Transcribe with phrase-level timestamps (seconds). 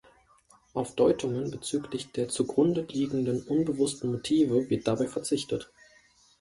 [0.73, 5.71] Auf Deutungen bezüglich der zugrunde liegenden unbewussten Motive wird dabei verzichtet.